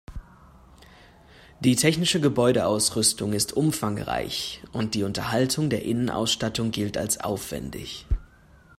[1.59, 8.07] Die technische Gebäudeausrüstung ist umfangreich und die Unterhaltung der Innenausstattung gilt als aufwendig.